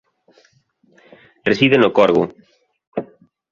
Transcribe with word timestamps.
Reside 1.49 1.77
no 1.79 1.93
Corgo. 1.97 2.23